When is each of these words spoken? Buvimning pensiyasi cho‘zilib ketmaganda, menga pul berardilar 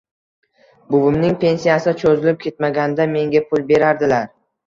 Buvimning 0.93 1.35
pensiyasi 1.43 1.93
cho‘zilib 2.01 2.41
ketmaganda, 2.45 3.07
menga 3.13 3.45
pul 3.51 3.65
berardilar 3.71 4.27